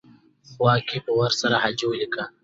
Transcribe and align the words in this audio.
خوا 0.51 0.73
کې 0.87 0.97
ورسره 1.19 1.55
حاجي 1.63 1.85
ولیکه. 1.87 2.23